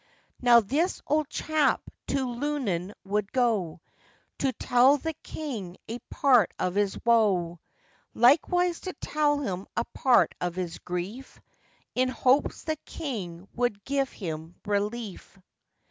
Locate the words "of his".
6.57-6.97, 10.41-10.79